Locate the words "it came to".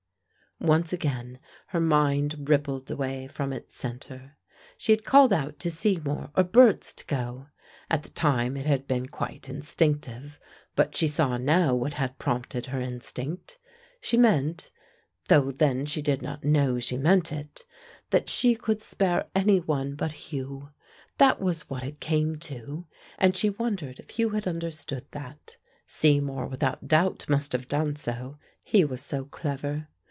21.83-22.85